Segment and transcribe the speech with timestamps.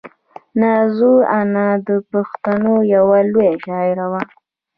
[0.61, 4.21] نازو انا د پښتنو یوه لویه شاعره وه.